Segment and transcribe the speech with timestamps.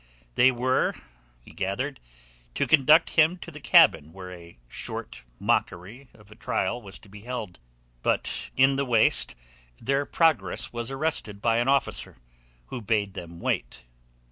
[0.33, 0.95] They were,
[1.45, 1.99] he gathered,
[2.55, 7.07] to conduct him to the cabin where a short mockery of a trial was to
[7.07, 7.59] be held.
[8.01, 9.35] But in the waist
[9.79, 12.17] their progress was arrested by an officer,
[12.69, 13.83] who bade them wait.